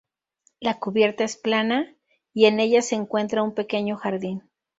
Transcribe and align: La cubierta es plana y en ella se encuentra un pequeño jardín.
La 0.59 0.79
cubierta 0.79 1.23
es 1.23 1.37
plana 1.37 1.95
y 2.33 2.45
en 2.47 2.59
ella 2.59 2.81
se 2.81 2.95
encuentra 2.95 3.43
un 3.43 3.53
pequeño 3.53 3.97
jardín. 3.97 4.49